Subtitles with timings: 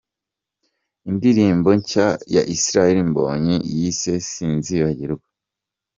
[1.09, 5.27] Indirimbo nshya ya Israel Mbonyi yise ’Sinzibagirwa’